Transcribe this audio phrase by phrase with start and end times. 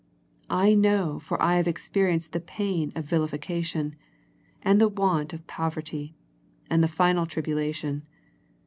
[0.49, 3.95] I know for I have ex perienced the pain of vilification,
[4.63, 6.15] and the want of poverty,
[6.71, 8.01] and the final tribulation.